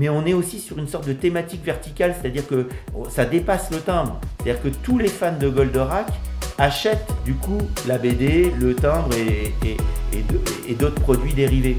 mais 0.00 0.08
on 0.08 0.24
est 0.24 0.32
aussi 0.32 0.58
sur 0.60 0.78
une 0.78 0.88
sorte 0.88 1.06
de 1.06 1.12
thématique 1.12 1.62
verticale, 1.62 2.14
c'est-à-dire 2.18 2.46
que 2.46 2.70
ça 3.10 3.26
dépasse 3.26 3.70
le 3.70 3.80
timbre. 3.80 4.18
C'est-à-dire 4.38 4.62
que 4.62 4.68
tous 4.68 4.96
les 4.96 5.08
fans 5.08 5.36
de 5.36 5.46
Goldorak 5.46 6.06
achètent 6.56 7.12
du 7.26 7.34
coup 7.34 7.58
la 7.86 7.98
BD, 7.98 8.50
le 8.58 8.74
timbre 8.74 9.10
et, 9.14 10.72
d'autres 10.72 11.02
produits 11.02 11.34
dérivés. 11.34 11.76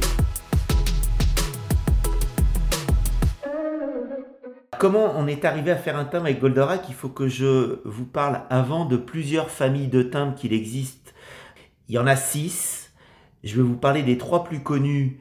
Comment 4.78 5.14
on 5.18 5.26
est 5.26 5.44
arrivé 5.44 5.72
à 5.72 5.76
faire 5.76 5.98
un 5.98 6.06
timbre 6.06 6.26
avec 6.26 6.40
Goldorak? 6.40 6.84
Il 6.90 6.94
faut 6.94 7.10
que 7.10 7.28
je 7.28 7.80
vous 7.86 8.06
parle 8.06 8.44
avant 8.52 8.86
de 8.86 8.98
plusieurs 8.98 9.50
familles 9.50 9.88
de 9.88 10.04
timbres 10.04 10.36
qu'il 10.36 10.54
existe. 10.54 11.16
Il 11.90 11.96
y 11.96 11.98
en 11.98 12.06
a 12.06 12.16
six. 12.16 12.94
Je 13.44 13.56
vais 13.56 13.64
vous 13.64 13.78
parler 13.78 14.04
des 14.04 14.20
trois 14.20 14.44
plus 14.44 14.62
connus 14.62 15.20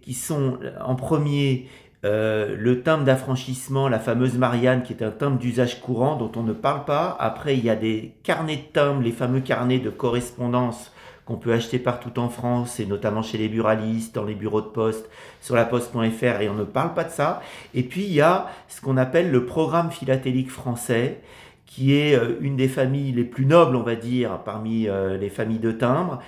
qui 0.00 0.14
sont 0.14 0.58
en 0.80 0.94
premier 0.94 1.68
euh, 2.04 2.54
le 2.56 2.82
timbre 2.82 3.04
d'affranchissement, 3.04 3.88
la 3.88 3.98
fameuse 3.98 4.38
Marianne, 4.38 4.82
qui 4.82 4.92
est 4.92 5.02
un 5.02 5.10
timbre 5.10 5.38
d'usage 5.38 5.80
courant 5.80 6.16
dont 6.16 6.30
on 6.36 6.44
ne 6.44 6.52
parle 6.52 6.84
pas. 6.84 7.16
Après, 7.18 7.56
il 7.56 7.64
y 7.64 7.70
a 7.70 7.76
des 7.76 8.14
carnets 8.22 8.56
de 8.56 8.72
timbres, 8.72 9.02
les 9.02 9.10
fameux 9.10 9.40
carnets 9.40 9.80
de 9.80 9.90
correspondance 9.90 10.92
qu'on 11.24 11.36
peut 11.36 11.52
acheter 11.52 11.78
partout 11.78 12.18
en 12.20 12.28
France, 12.28 12.80
et 12.80 12.86
notamment 12.86 13.22
chez 13.22 13.36
les 13.36 13.48
buralistes, 13.48 14.14
dans 14.14 14.24
les 14.24 14.34
bureaux 14.34 14.62
de 14.62 14.68
poste, 14.68 15.10
sur 15.40 15.56
la 15.56 15.64
poste.fr, 15.64 16.40
et 16.40 16.48
on 16.48 16.54
ne 16.54 16.64
parle 16.64 16.94
pas 16.94 17.04
de 17.04 17.10
ça. 17.10 17.42
Et 17.74 17.82
puis, 17.82 18.04
il 18.04 18.12
y 18.12 18.20
a 18.20 18.46
ce 18.68 18.80
qu'on 18.80 18.96
appelle 18.96 19.30
le 19.30 19.44
programme 19.44 19.90
philatélique 19.90 20.50
français, 20.50 21.20
qui 21.66 21.94
est 21.94 22.14
euh, 22.14 22.38
une 22.40 22.56
des 22.56 22.68
familles 22.68 23.12
les 23.12 23.24
plus 23.24 23.44
nobles, 23.44 23.76
on 23.76 23.82
va 23.82 23.96
dire, 23.96 24.38
parmi 24.44 24.88
euh, 24.88 25.18
les 25.18 25.28
familles 25.28 25.58
de 25.58 25.72
timbres, 25.72 26.20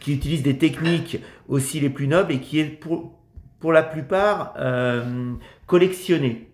qui 0.00 0.12
utilise 0.12 0.42
des 0.42 0.58
techniques 0.58 1.20
aussi 1.48 1.78
les 1.78 1.88
plus 1.88 2.08
nobles 2.08 2.32
et 2.32 2.40
qui 2.40 2.58
est 2.58 2.64
pour, 2.64 3.12
la 3.72 3.82
plupart 3.82 4.54
euh, 4.58 5.34
collectionnés. 5.66 6.48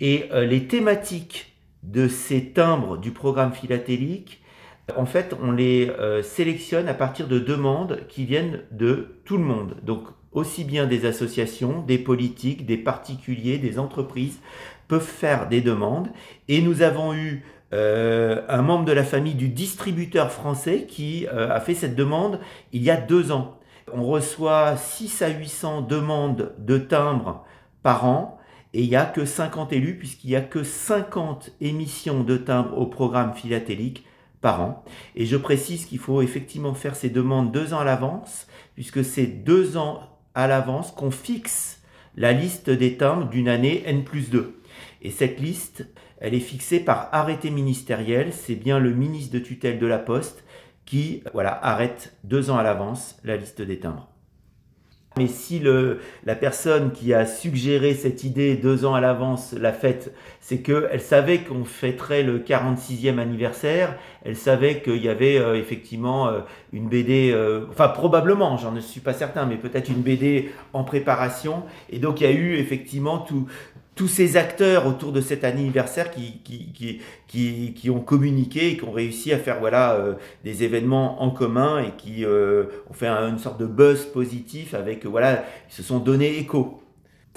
Et 0.00 0.24
euh, 0.32 0.44
les 0.44 0.66
thématiques 0.66 1.54
de 1.82 2.08
ces 2.08 2.50
timbres 2.50 2.96
du 2.96 3.10
programme 3.10 3.52
philatélique, 3.52 4.42
en 4.96 5.06
fait, 5.06 5.34
on 5.42 5.52
les 5.52 5.88
euh, 5.88 6.22
sélectionne 6.22 6.88
à 6.88 6.94
partir 6.94 7.28
de 7.28 7.38
demandes 7.38 8.00
qui 8.08 8.24
viennent 8.24 8.60
de 8.70 9.20
tout 9.24 9.36
le 9.36 9.44
monde. 9.44 9.76
Donc, 9.82 10.04
aussi 10.32 10.64
bien 10.64 10.86
des 10.86 11.06
associations, 11.06 11.82
des 11.82 11.98
politiques, 11.98 12.66
des 12.66 12.78
particuliers, 12.78 13.58
des 13.58 13.78
entreprises 13.78 14.40
peuvent 14.88 15.02
faire 15.02 15.48
des 15.48 15.60
demandes. 15.60 16.08
Et 16.48 16.62
nous 16.62 16.82
avons 16.82 17.14
eu 17.14 17.44
un 17.74 18.60
membre 18.60 18.84
de 18.84 18.92
la 18.92 19.02
famille 19.02 19.34
du 19.34 19.48
distributeur 19.48 20.30
français 20.30 20.86
qui 20.86 21.26
a 21.26 21.58
fait 21.60 21.72
cette 21.72 21.96
demande 21.96 22.38
il 22.72 22.82
y 22.82 22.90
a 22.90 22.96
deux 22.96 23.32
ans. 23.32 23.58
On 23.92 24.04
reçoit 24.04 24.76
6 24.76 25.22
à 25.22 25.28
800 25.28 25.82
demandes 25.82 26.54
de 26.58 26.78
timbres 26.78 27.44
par 27.82 28.04
an 28.04 28.38
et 28.74 28.82
il 28.82 28.88
n'y 28.88 28.96
a 28.96 29.04
que 29.04 29.24
50 29.24 29.72
élus 29.72 29.98
puisqu'il 29.98 30.28
n'y 30.28 30.36
a 30.36 30.40
que 30.40 30.62
50 30.62 31.50
émissions 31.60 32.22
de 32.22 32.36
timbres 32.36 32.76
au 32.78 32.86
programme 32.86 33.34
philatélique 33.34 34.04
par 34.40 34.60
an. 34.60 34.84
Et 35.14 35.26
je 35.26 35.36
précise 35.36 35.86
qu'il 35.86 35.98
faut 35.98 36.22
effectivement 36.22 36.74
faire 36.74 36.96
ces 36.96 37.10
demandes 37.10 37.52
deux 37.52 37.74
ans 37.74 37.80
à 37.80 37.84
l'avance 37.84 38.46
puisque 38.74 39.04
c'est 39.04 39.26
deux 39.26 39.76
ans 39.76 40.00
à 40.34 40.46
l'avance 40.46 40.90
qu'on 40.90 41.10
fixe 41.10 41.82
la 42.16 42.32
liste 42.32 42.70
des 42.70 42.96
timbres 42.96 43.28
d'une 43.28 43.48
année 43.48 43.82
N 43.86 44.04
plus 44.04 44.30
2. 44.30 44.60
Et 45.02 45.10
cette 45.10 45.40
liste, 45.40 45.86
elle 46.18 46.34
est 46.34 46.40
fixée 46.40 46.80
par 46.80 47.08
arrêté 47.12 47.50
ministériel, 47.50 48.32
c'est 48.32 48.54
bien 48.54 48.78
le 48.78 48.92
ministre 48.92 49.32
de 49.32 49.38
tutelle 49.38 49.78
de 49.78 49.86
la 49.86 49.98
Poste 49.98 50.44
qui 50.84 51.22
voilà, 51.32 51.58
arrête 51.64 52.14
deux 52.24 52.50
ans 52.50 52.58
à 52.58 52.62
l'avance 52.62 53.16
la 53.24 53.36
liste 53.36 53.62
des 53.62 53.78
timbres. 53.78 54.12
Mais 55.18 55.26
si 55.26 55.58
le, 55.58 56.00
la 56.24 56.34
personne 56.34 56.90
qui 56.92 57.12
a 57.12 57.26
suggéré 57.26 57.92
cette 57.92 58.24
idée 58.24 58.56
deux 58.56 58.86
ans 58.86 58.94
à 58.94 59.00
l'avance 59.00 59.52
l'a 59.52 59.72
faite, 59.72 60.14
c'est 60.40 60.62
qu'elle 60.62 61.00
savait 61.00 61.40
qu'on 61.40 61.64
fêterait 61.64 62.22
le 62.22 62.38
46e 62.38 63.18
anniversaire, 63.18 63.98
elle 64.24 64.36
savait 64.36 64.80
qu'il 64.80 65.04
y 65.04 65.10
avait 65.10 65.38
euh, 65.38 65.54
effectivement 65.54 66.28
euh, 66.28 66.40
une 66.72 66.88
BD, 66.88 67.30
euh, 67.30 67.66
enfin 67.70 67.88
probablement, 67.88 68.56
j'en 68.56 68.80
suis 68.80 69.00
pas 69.00 69.12
certain, 69.12 69.44
mais 69.44 69.56
peut-être 69.56 69.90
une 69.90 70.00
BD 70.00 70.50
en 70.72 70.82
préparation, 70.82 71.64
et 71.90 71.98
donc 71.98 72.20
il 72.20 72.24
y 72.24 72.26
a 72.26 72.32
eu 72.32 72.56
effectivement 72.56 73.18
tout, 73.18 73.46
tous 73.94 74.08
ces 74.08 74.36
acteurs 74.36 74.86
autour 74.86 75.12
de 75.12 75.20
cet 75.20 75.44
anniversaire 75.44 76.10
qui, 76.10 76.40
qui, 76.42 77.00
qui, 77.26 77.74
qui, 77.74 77.90
ont 77.90 78.00
communiqué 78.00 78.70
et 78.70 78.76
qui 78.76 78.84
ont 78.84 78.92
réussi 78.92 79.32
à 79.32 79.38
faire 79.38 79.58
voilà, 79.60 79.94
euh, 79.94 80.14
des 80.44 80.64
événements 80.64 81.22
en 81.22 81.30
commun 81.30 81.82
et 81.82 81.90
qui 81.98 82.24
euh, 82.24 82.64
ont 82.88 82.94
fait 82.94 83.08
une 83.08 83.38
sorte 83.38 83.60
de 83.60 83.66
buzz 83.66 84.06
positif 84.06 84.72
avec, 84.72 85.04
voilà, 85.04 85.44
ils 85.68 85.74
se 85.74 85.82
sont 85.82 85.98
donné 85.98 86.38
écho. 86.38 86.82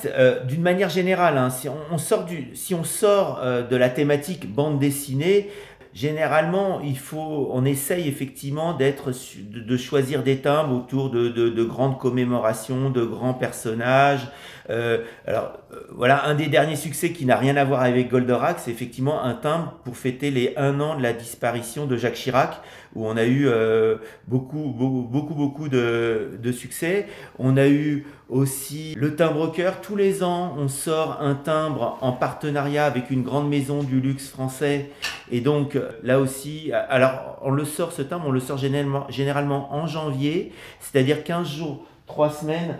Euh, 0.05 0.43
d'une 0.43 0.61
manière 0.61 0.89
générale, 0.89 1.37
hein, 1.37 1.49
si, 1.49 1.67
on, 1.69 1.97
sort 1.97 2.25
du, 2.25 2.55
si 2.55 2.73
on 2.73 2.83
sort 2.83 3.41
de 3.69 3.75
la 3.75 3.89
thématique 3.89 4.51
bande 4.51 4.79
dessinée, 4.79 5.49
généralement, 5.95 6.81
il 6.81 6.97
faut, 6.97 7.49
on 7.53 7.63
essaye 7.63 8.09
effectivement 8.09 8.73
d'être, 8.73 9.11
de, 9.39 9.77
choisir 9.77 10.23
des 10.23 10.39
timbres 10.39 10.75
autour 10.75 11.09
de, 11.09 11.29
de, 11.29 11.47
de, 11.47 11.63
grandes 11.63 11.97
commémorations, 11.97 12.89
de 12.89 13.03
grands 13.05 13.33
personnages. 13.33 14.27
Euh, 14.69 15.03
alors, 15.25 15.59
euh, 15.71 15.79
voilà, 15.91 16.25
un 16.25 16.35
des 16.35 16.47
derniers 16.47 16.75
succès 16.75 17.11
qui 17.11 17.25
n'a 17.25 17.37
rien 17.37 17.55
à 17.55 17.63
voir 17.63 17.81
avec 17.81 18.09
Goldorak, 18.09 18.59
c'est 18.59 18.71
effectivement 18.71 19.23
un 19.23 19.35
timbre 19.35 19.79
pour 19.85 19.95
fêter 19.95 20.31
les 20.31 20.53
un 20.57 20.81
an 20.81 20.97
de 20.97 21.03
la 21.03 21.13
disparition 21.13 21.85
de 21.85 21.95
Jacques 21.95 22.15
Chirac, 22.15 22.59
où 22.93 23.07
on 23.07 23.15
a 23.15 23.23
eu 23.23 23.47
euh, 23.47 23.95
beaucoup, 24.27 24.75
beaucoup, 24.75 25.33
beaucoup, 25.33 25.69
de, 25.69 26.31
de 26.41 26.51
succès. 26.51 27.07
On 27.39 27.55
a 27.55 27.67
eu 27.67 28.05
aussi 28.27 28.95
le 28.97 29.15
timbre 29.15 29.49
cœur. 29.51 29.79
Tous 29.79 29.95
les 29.95 30.23
ans, 30.23 30.55
on 30.57 30.67
sort 30.67 31.19
un 31.21 31.35
timbre 31.35 31.97
en 32.01 32.11
partenariat 32.11 32.85
avec 32.85 33.11
une 33.11 33.23
grande 33.23 33.47
maison 33.47 33.81
du 33.81 34.01
luxe 34.01 34.27
français. 34.27 34.89
Et 35.31 35.41
donc, 35.41 35.77
là 36.03 36.19
aussi, 36.19 36.71
alors, 36.89 37.39
on 37.41 37.51
le 37.51 37.65
sort, 37.65 37.91
ce 37.91 38.01
timbre, 38.01 38.25
on 38.27 38.31
le 38.31 38.39
sort 38.39 38.57
généralement, 38.57 39.73
en 39.73 39.87
janvier, 39.87 40.51
c'est-à-dire 40.79 41.23
15 41.23 41.47
jours, 41.47 41.85
3 42.07 42.29
semaines 42.29 42.77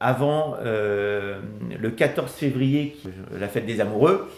avant 0.00 0.56
euh, 0.60 1.40
le 1.80 1.90
14 1.90 2.30
février, 2.30 2.96
la 3.38 3.48
fête 3.48 3.66
des 3.66 3.80
amoureux, 3.80 4.28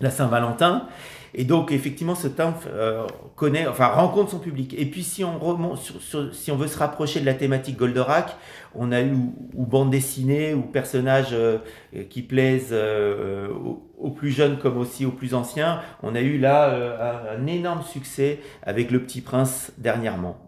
la 0.00 0.10
Saint-Valentin. 0.10 0.88
Et 1.34 1.44
donc, 1.44 1.72
effectivement, 1.72 2.14
ce 2.14 2.28
timbre 2.28 2.58
euh, 2.68 3.06
connaît, 3.36 3.66
enfin, 3.66 3.88
rencontre 3.88 4.30
son 4.30 4.38
public. 4.38 4.74
Et 4.78 4.86
puis, 4.86 5.02
si 5.02 5.24
on, 5.24 5.38
remonte 5.38 5.78
si 6.32 6.50
on 6.50 6.56
veut 6.56 6.68
se 6.68 6.78
rapprocher 6.78 7.20
de 7.20 7.26
la 7.26 7.34
thématique 7.34 7.76
Goldorak, 7.76 8.36
on 8.74 8.92
a 8.92 9.00
eu 9.02 9.12
ou, 9.54 9.66
bande 9.66 9.90
dessinée 9.90 10.54
ou 10.54 10.62
personnages 10.62 11.32
euh, 11.32 11.58
qui 12.08 12.22
plaisent 12.22 12.70
euh, 12.72 13.48
aux, 13.98 14.10
plus 14.10 14.30
jeunes 14.30 14.58
comme 14.58 14.78
aussi 14.78 15.04
aux 15.04 15.12
plus 15.12 15.34
anciens. 15.34 15.80
On 16.02 16.14
a 16.14 16.20
eu 16.20 16.38
là 16.38 17.28
un, 17.36 17.46
énorme 17.46 17.82
succès 17.82 18.40
avec 18.62 18.90
Le 18.90 19.02
Petit 19.02 19.20
Prince 19.20 19.72
dernièrement. 19.78 20.38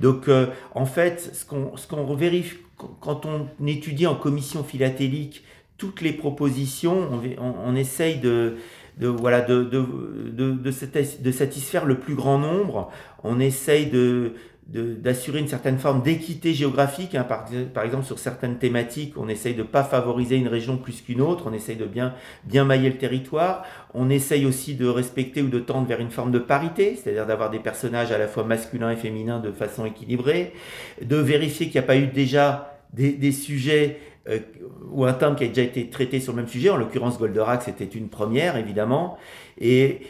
Donc, 0.00 0.30
en 0.74 0.86
fait, 0.86 1.34
ce 1.34 1.44
qu'on 1.44 2.06
qu 2.06 2.16
vérifie 2.16 2.56
quand 3.00 3.26
on 3.26 3.46
étudie 3.66 4.06
en 4.06 4.14
commission 4.14 4.64
philatélique 4.64 5.44
toutes 5.76 6.00
les 6.00 6.12
propositions, 6.12 7.08
on, 7.38 7.54
on 7.64 7.74
essaye 7.74 8.18
de 8.18 8.56
de, 8.98 9.08
voilà, 9.08 9.40
de, 9.40 9.62
de, 9.62 10.52
de, 10.52 11.30
satisfaire 11.32 11.84
le 11.84 11.98
plus 11.98 12.14
grand 12.14 12.38
nombre. 12.38 12.90
On 13.24 13.40
essaye 13.40 13.86
de, 13.86 14.34
d'assurer 14.66 15.40
une 15.40 15.48
certaine 15.48 15.78
forme 15.78 16.02
d'équité 16.02 16.54
géographique. 16.54 17.14
Hein. 17.14 17.24
Par, 17.24 17.84
exemple, 17.84 18.04
sur 18.04 18.18
certaines 18.18 18.58
thématiques, 18.58 19.14
on 19.16 19.28
essaye 19.28 19.54
de 19.54 19.62
ne 19.62 19.66
pas 19.66 19.82
favoriser 19.82 20.36
une 20.36 20.48
région 20.48 20.76
plus 20.76 21.02
qu'une 21.02 21.20
autre, 21.20 21.44
on 21.46 21.52
essaye 21.52 21.76
de 21.76 21.86
bien, 21.86 22.14
bien 22.44 22.64
mailler 22.64 22.88
le 22.88 22.96
territoire. 22.96 23.64
On 23.94 24.10
essaye 24.10 24.46
aussi 24.46 24.74
de 24.74 24.86
respecter 24.86 25.42
ou 25.42 25.48
de 25.48 25.58
tendre 25.58 25.88
vers 25.88 26.00
une 26.00 26.10
forme 26.10 26.30
de 26.30 26.38
parité, 26.38 26.96
c'est-à-dire 26.96 27.26
d'avoir 27.26 27.50
des 27.50 27.58
personnages 27.58 28.12
à 28.12 28.18
la 28.18 28.28
fois 28.28 28.44
masculins 28.44 28.90
et 28.90 28.96
féminins 28.96 29.40
de 29.40 29.50
façon 29.50 29.84
équilibrée, 29.86 30.52
de 31.02 31.16
vérifier 31.16 31.66
qu'il 31.66 31.80
n'y 31.80 31.84
a 31.84 31.88
pas 31.88 31.96
eu 31.96 32.06
déjà 32.06 32.66
des 32.92 33.32
sujets 33.32 33.98
euh, 34.30 34.38
ou 34.90 35.04
un 35.04 35.12
timbre 35.12 35.36
qui 35.36 35.44
a 35.44 35.48
déjà 35.48 35.62
été 35.62 35.88
traité 35.88 36.20
sur 36.20 36.32
le 36.32 36.36
même 36.36 36.48
sujet, 36.48 36.70
en 36.70 36.76
l'occurrence 36.76 37.18
Goldorak, 37.18 37.62
c'était 37.62 37.84
une 37.84 38.08
première 38.08 38.56
évidemment, 38.56 39.18
et, 39.60 40.00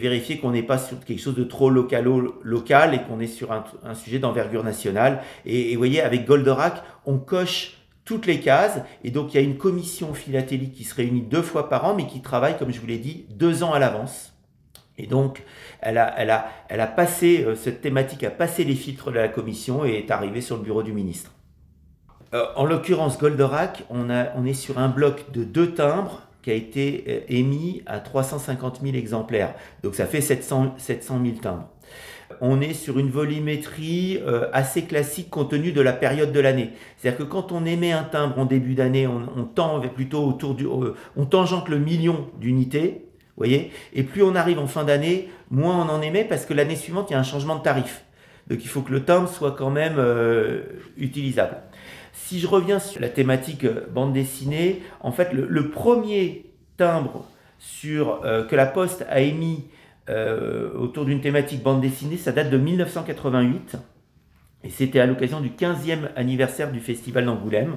vérifier 0.00 0.38
qu'on 0.38 0.50
n'est 0.50 0.62
pas 0.62 0.78
sur 0.78 1.00
quelque 1.00 1.20
chose 1.20 1.34
de 1.34 1.44
trop 1.44 1.70
localo 1.70 2.40
local 2.42 2.94
et 2.94 3.02
qu'on 3.02 3.20
est 3.20 3.26
sur 3.26 3.52
un, 3.52 3.94
sujet 3.94 4.18
d'envergure 4.18 4.64
nationale. 4.64 5.22
Et, 5.46 5.72
vous 5.72 5.78
voyez, 5.78 6.00
avec 6.00 6.24
Goldorak, 6.24 6.82
on 7.06 7.18
coche 7.18 7.78
toutes 8.04 8.26
les 8.26 8.40
cases, 8.40 8.80
et 9.04 9.10
donc 9.10 9.32
il 9.32 9.36
y 9.36 9.40
a 9.40 9.42
une 9.42 9.56
commission 9.56 10.12
philatélique 10.12 10.74
qui 10.74 10.84
se 10.84 10.94
réunit 10.94 11.22
deux 11.22 11.42
fois 11.42 11.68
par 11.68 11.84
an, 11.84 11.94
mais 11.94 12.06
qui 12.06 12.20
travaille, 12.20 12.58
comme 12.58 12.72
je 12.72 12.80
vous 12.80 12.86
l'ai 12.86 12.98
dit, 12.98 13.26
deux 13.30 13.62
ans 13.62 13.72
à 13.72 13.78
l'avance. 13.78 14.32
Et 14.98 15.06
donc, 15.06 15.42
elle 15.80 15.98
a, 15.98 16.14
elle 16.18 16.30
a, 16.30 16.48
elle 16.68 16.80
a 16.80 16.86
passé, 16.86 17.44
euh, 17.44 17.54
cette 17.54 17.80
thématique 17.80 18.24
a 18.24 18.30
passé 18.30 18.64
les 18.64 18.74
filtres 18.74 19.10
de 19.10 19.16
la 19.16 19.28
commission 19.28 19.84
et 19.84 19.94
est 19.94 20.10
arrivée 20.10 20.40
sur 20.40 20.56
le 20.56 20.62
bureau 20.62 20.82
du 20.82 20.92
ministre. 20.92 21.32
Euh, 22.34 22.46
en 22.56 22.64
l'occurrence, 22.64 23.18
Goldorak, 23.18 23.84
on, 23.90 24.08
est 24.08 24.54
sur 24.54 24.78
un 24.78 24.88
bloc 24.88 25.32
de 25.32 25.44
deux 25.44 25.72
timbres 25.72 26.22
qui 26.42 26.50
a 26.50 26.54
été 26.54 27.04
euh, 27.08 27.20
émis 27.28 27.82
à 27.86 28.00
350 28.00 28.80
000 28.82 28.96
exemplaires. 28.96 29.54
Donc 29.82 29.94
ça 29.94 30.06
fait 30.06 30.20
700, 30.20 30.74
700 30.78 31.20
000 31.22 31.36
timbres. 31.36 31.68
on 32.40 32.60
est 32.60 32.72
sur 32.72 32.98
une 32.98 33.10
volumétrie 33.10 34.18
assez 34.52 34.82
classique 34.84 35.28
compte 35.28 35.50
tenu 35.50 35.72
de 35.72 35.80
la 35.82 35.92
période 35.92 36.32
de 36.32 36.40
l'année. 36.40 36.70
C'est-à-dire 36.96 37.18
que 37.18 37.30
quand 37.30 37.52
on 37.52 37.66
émet 37.66 37.92
un 37.92 38.04
timbre 38.04 38.38
en 38.38 38.46
début 38.46 38.74
d'année, 38.74 39.06
on, 39.06 39.44
tend 39.44 39.80
plutôt 39.80 40.26
autour 40.26 40.54
du, 40.54 40.66
on 40.66 41.26
tangente 41.26 41.68
le 41.68 41.78
million 41.78 42.28
d'unités, 42.40 43.04
voyez, 43.36 43.70
et 43.92 44.02
plus 44.02 44.22
on 44.22 44.34
arrive 44.34 44.58
en 44.58 44.66
fin 44.66 44.84
d'année, 44.84 45.28
moins 45.50 45.76
on 45.76 45.88
en 45.90 46.00
émet 46.00 46.24
parce 46.24 46.46
que 46.46 46.54
l'année 46.54 46.76
suivante 46.76 47.10
il 47.10 47.12
y 47.12 47.16
a 47.16 47.18
un 47.18 47.24
changement 47.24 47.56
de 47.56 47.62
tarif. 47.62 48.04
Donc 48.48 48.64
il 48.64 48.68
faut 48.68 48.82
que 48.82 48.92
le 48.92 49.04
timbre 49.04 49.28
soit 49.28 49.52
quand 49.52 49.70
même 49.70 50.00
utilisable. 50.96 51.56
Si 52.12 52.40
je 52.40 52.46
reviens 52.46 52.78
sur 52.78 53.00
la 53.00 53.08
thématique 53.08 53.66
bande 53.92 54.12
dessinée, 54.12 54.82
en 55.00 55.12
fait 55.12 55.32
le 55.32 55.70
premier 55.70 56.46
timbre 56.76 57.26
euh, 57.84 58.44
que 58.44 58.56
la 58.56 58.66
Poste 58.66 59.04
a 59.08 59.20
émis 59.20 59.64
euh, 60.08 60.72
autour 60.74 61.04
d'une 61.04 61.20
thématique 61.20 61.62
bande 61.62 61.80
dessinée, 61.80 62.16
ça 62.16 62.32
date 62.32 62.50
de 62.50 62.56
1988. 62.56 63.76
Et 64.64 64.70
c'était 64.70 65.00
à 65.00 65.06
l'occasion 65.06 65.40
du 65.40 65.50
15e 65.50 66.10
anniversaire 66.16 66.70
du 66.70 66.80
Festival 66.80 67.24
d'Angoulême. 67.24 67.76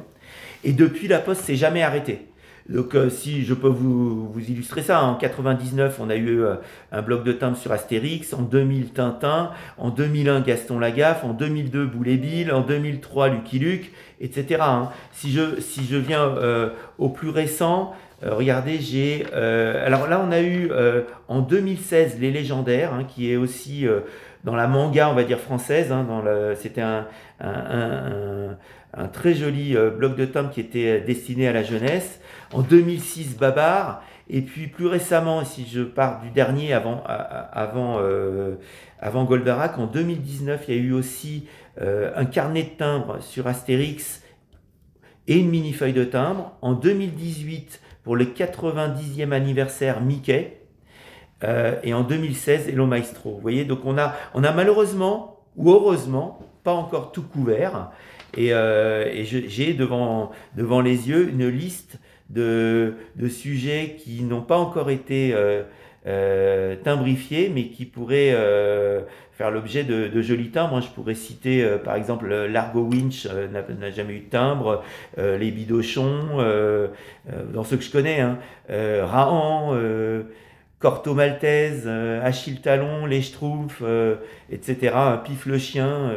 Et 0.64 0.74
depuis, 0.74 1.08
la 1.08 1.20
Poste 1.20 1.42
s'est 1.42 1.56
jamais 1.56 1.82
arrêtée. 1.82 2.28
Donc, 2.70 2.96
euh, 2.96 3.10
si 3.10 3.46
je 3.46 3.54
peux 3.54 3.68
vous, 3.68 4.32
illustrer 4.48 4.82
ça, 4.82 5.04
en 5.04 5.16
99, 5.16 6.00
on 6.00 6.10
a 6.10 6.16
eu 6.16 6.44
un 6.92 7.02
bloc 7.02 7.24
de 7.24 7.32
timbre 7.32 7.58
sur 7.58 7.72
Astérix, 7.72 8.34
en 8.34 8.42
2000, 8.42 8.90
Tintin, 8.90 9.52
en 9.78 9.90
2001, 9.90 10.42
Gaston 10.42 10.80
Lagaffe, 10.80 11.24
en 11.24 11.34
2002, 11.34 11.86
Boulet 11.86 12.18
Bill, 12.18 12.52
en 12.52 12.62
2003, 12.62 13.30
Lucky 13.30 13.60
Luke, 13.60 13.92
etc. 14.20 14.58
Hein. 14.62 14.90
Si, 15.12 15.32
je, 15.32 15.60
si 15.62 15.86
je 15.86 15.98
viens 15.98 16.36
au 16.98 17.10
plus 17.10 17.30
récent, 17.30 17.94
euh, 18.24 18.34
regardez, 18.34 18.80
j'ai. 18.80 19.26
Euh, 19.34 19.86
alors 19.86 20.08
là, 20.08 20.22
on 20.26 20.32
a 20.32 20.42
eu 20.42 20.70
euh, 20.72 21.02
en 21.28 21.42
2016 21.42 22.18
Les 22.20 22.32
Légendaires, 22.32 22.94
hein, 22.94 23.04
qui 23.04 23.32
est 23.32 23.36
aussi 23.36 23.86
dans 24.44 24.56
la 24.56 24.68
manga, 24.68 25.10
on 25.10 25.14
va 25.14 25.24
dire 25.24 25.40
française. 25.40 25.92
Hein, 25.92 26.06
c'était 26.56 26.82
un, 26.82 27.08
très 29.12 29.34
joli 29.34 29.76
bloc 29.98 30.16
de 30.16 30.26
tomes 30.26 30.50
qui 30.50 30.62
était 30.62 31.02
destiné 31.02 31.48
à 31.48 31.54
la 31.54 31.64
jeunesse. 31.64 32.20
En 32.54 32.62
2006, 32.62 33.38
Babar. 33.38 34.04
Et 34.28 34.42
puis 34.42 34.68
plus 34.68 34.88
récemment, 34.88 35.46
si 35.46 35.68
je 35.68 35.82
pars 35.82 36.22
du 36.22 36.32
dernier 36.32 36.74
avant, 36.74 37.04
avant, 37.06 38.00
avant 39.00 39.24
Goldorak, 39.26 39.78
en 39.78 39.86
2019, 39.86 40.66
il 40.68 40.76
y 40.76 40.78
a 40.78 40.82
eu 40.82 40.94
aussi 40.94 41.48
un 41.80 42.26
carnet 42.26 42.64
de 42.64 42.70
timbres 42.70 43.22
sur 43.22 43.46
Astérix 43.46 44.24
et 45.28 45.38
une 45.38 45.50
mini 45.50 45.74
feuille 45.74 45.94
de 45.94 46.06
timbre. 46.06 46.54
En 46.62 46.74
2018, 46.74 47.82
pour 48.06 48.16
le 48.16 48.26
90e 48.26 49.32
anniversaire 49.32 50.00
Mickey. 50.00 50.62
Euh, 51.44 51.76
et 51.84 51.94
en 51.94 52.04
2016, 52.04 52.70
Hello 52.70 52.86
Maestro. 52.86 53.32
Vous 53.32 53.42
voyez, 53.42 53.66
donc 53.66 53.80
on 53.84 53.98
a, 53.98 54.14
on 54.34 54.44
a 54.44 54.52
malheureusement, 54.54 55.44
ou 55.58 55.72
heureusement, 55.72 56.40
pas 56.64 56.72
encore 56.72 57.12
tout 57.12 57.24
couvert. 57.24 57.90
Et, 58.36 58.54
euh, 58.54 59.24
j'ai 59.24 59.74
devant, 59.74 60.32
devant 60.56 60.82
les 60.82 61.10
yeux 61.10 61.30
une 61.30 61.48
liste 61.48 62.00
de, 62.30 62.96
de 63.16 63.28
sujets 63.28 63.96
qui 63.98 64.24
n'ont 64.24 64.42
pas 64.42 64.58
encore 64.58 64.90
été 64.90 65.32
euh, 65.34 65.64
euh, 66.06 66.76
timbrifiés, 66.84 67.50
mais 67.54 67.68
qui 67.68 67.86
pourraient 67.86 68.36
faire 69.32 69.52
l'objet 69.52 69.84
de, 69.84 70.22
jolis 70.22 70.50
timbres. 70.50 70.82
Je 70.82 70.90
pourrais 70.90 71.16
citer 71.16 71.66
par 71.84 71.96
exemple 71.96 72.28
l'Argo 72.28 72.82
Winch 72.82 73.28
n'a 73.28 73.92
jamais 73.92 74.14
eu 74.16 74.20
de 74.20 74.30
timbre, 74.30 74.84
les 75.18 75.52
Bidochons, 75.52 76.38
dans 77.54 77.64
ceux 77.64 77.78
que 77.78 77.84
je 77.84 77.92
connais, 77.92 78.20
hein, 78.20 78.38
Rahan, 78.70 79.78
Corto 80.80 81.14
Maltese, 81.16 81.88
Achille 81.88 82.62
Talon, 82.62 83.06
les 83.06 83.22
Schtroumpfs, 83.22 83.84
etc., 84.52 84.96
Pif 85.24 85.46
le 85.46 85.58
chien, 85.58 86.12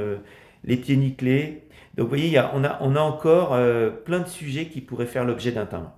les 0.65 0.76
pieds 0.76 0.97
nickelés. 0.97 1.62
Donc 1.98 2.06
vous 2.06 2.16
voyez, 2.16 2.40
on, 2.54 2.64
a, 2.64 3.00
encore 3.02 3.58
plein 4.04 4.20
de 4.20 4.28
sujets 4.28 4.66
qui 4.66 4.80
pourraient 4.80 5.04
faire 5.04 5.24
l'objet 5.24 5.52
d'un 5.52 5.66
timbre 5.66 5.92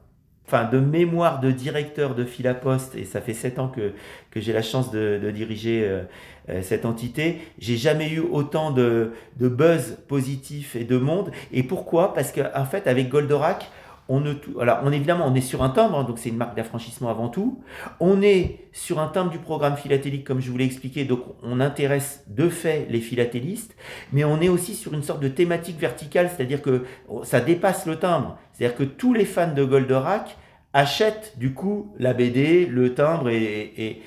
enfin 0.50 0.69
de 0.69 0.81
mémoire 0.81 1.38
de 1.38 1.52
directeur 1.52 2.17
de 2.17 2.25
Philaposte, 2.25 2.97
et 2.97 3.05
ça 3.05 3.20
fait 3.20 3.35
sept 3.35 3.61
ans 3.61 3.69
que, 3.69 3.93
j'ai 4.35 4.52
la 4.52 4.62
chance 4.62 4.91
de, 4.91 5.31
diriger 5.32 5.85
euh, 5.85 6.02
euh, 6.49 6.61
cette 6.62 6.85
entité, 6.85 7.38
j'ai 7.61 7.76
jamais 7.76 8.11
eu 8.11 8.19
autant 8.19 8.73
de, 8.73 9.12
de, 9.38 9.49
buzz 9.49 9.99
positif 10.08 10.75
et 10.75 10.82
de 10.82 10.99
monde. 10.99 11.31
Et 11.52 11.62
pourquoi? 11.62 12.14
Parce 12.14 12.32
qu'en 12.32 12.50
en 12.56 12.64
fait, 12.64 12.88
avec 12.88 13.08
Goldorak, 13.08 13.70
on 14.11 14.93
évidemment, 14.93 15.27
on 15.27 15.35
est 15.35 15.41
sur 15.41 15.62
un 15.62 15.71
timbre, 15.71 15.99
hein, 15.99 16.05
donc 16.05 16.19
c'est 16.19 16.31
une 16.31 16.37
marque 16.37 16.57
d'affranchissement 16.57 17.11
avant 17.11 17.29
tout. 17.29 17.62
On 18.01 18.23
est 18.23 18.69
sur 18.73 18.99
un 18.99 19.07
timbre 19.07 19.31
du 19.31 19.39
programme 19.39 19.77
philatélique, 19.77 20.25
comme 20.25 20.41
je 20.41 20.51
vous 20.51 20.59
l'ai 20.59 20.65
expliqué, 20.65 21.05
donc 21.05 21.21
on 21.43 21.61
intéresse 21.61 22.25
de 22.27 22.49
fait 22.49 22.87
les 22.91 23.01
philatélistes, 23.01 23.77
mais 24.12 24.25
on 24.25 24.41
est 24.41 24.49
aussi 24.49 24.75
sur 24.75 24.95
une 24.95 25.03
sorte 25.03 25.21
de 25.21 25.29
thématique 25.29 25.79
verticale, 25.79 26.29
c'est-à-dire 26.29 26.61
que 26.61 26.85
ça 27.23 27.41
dépasse 27.41 27.87
le 27.87 27.97
timbre. 27.97 28.37
C'est-à-dire 28.53 28.77
que 28.77 28.85
tous 28.85 29.15
les 29.15 29.25
fans 29.25 29.55
de 29.55 29.65
Goldorak 29.65 30.37
achètent 30.73 31.35
du 31.37 31.53
coup 31.53 31.93
la 31.99 32.13
BD, 32.13 32.67
le 32.67 32.95
timbre 32.95 33.29
et, 33.29 34.03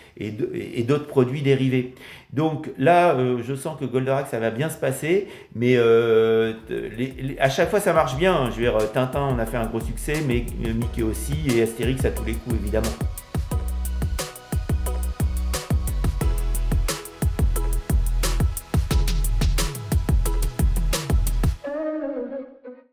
d'autres 0.88 1.08
produits 1.08 1.42
dérivés. 1.42 1.94
Donc 2.32 2.70
là, 2.78 3.14
euh, 3.16 3.42
je 3.44 3.54
sens 3.54 3.80
que 3.80 3.86
Goldorak, 3.86 4.28
ça 4.28 4.40
va 4.40 4.50
bien 4.50 4.70
se 4.70 4.78
passer, 4.78 5.28
mais 5.56 5.76
euh, 5.78 6.54
à 7.40 7.50
chaque 7.50 7.70
fois, 7.70 7.80
ça 7.80 7.94
marche 7.94 8.16
bien. 8.16 8.50
Je 8.50 8.56
veux 8.56 8.62
dire, 8.64 8.92
Tintin, 8.92 9.30
on 9.36 9.40
a 9.40 9.46
fait 9.46 9.58
un 9.58 9.66
gros 9.66 9.82
succès, 9.82 10.16
mais 10.28 10.46
Mickey 10.74 11.04
aussi, 11.04 11.36
et 11.56 11.62
Astérix 11.62 12.06
à 12.06 12.12
tous 12.12 12.26
les 12.26 12.34
coups, 12.34 12.56
évidemment. 12.56 12.90